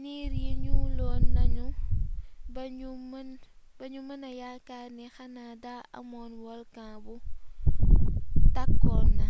[0.00, 1.66] niir yi ñuuloon nañu
[3.80, 7.14] ba ñu mëna yaakaar ni xanaa daa amoon volkan bu
[8.54, 9.26] tàkkoon na